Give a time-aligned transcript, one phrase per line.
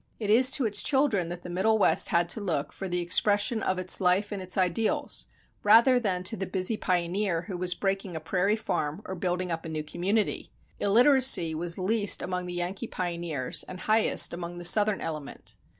[0.19, 3.61] It is to its children that the Middle West had to look for the expression
[3.61, 5.27] of its life and its ideals
[5.63, 9.63] rather than to the busy pioneer who was breaking a prairie farm or building up
[9.63, 10.51] a new community.
[10.79, 15.55] Illiteracy was least among the Yankee pioneers and highest among the Southern element.